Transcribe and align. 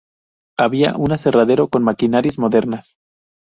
Había 0.57 0.97
un 0.97 1.11
aserradero 1.11 1.67
con 1.67 1.83
maquinarias 1.83 2.39
modernas. 2.39 2.95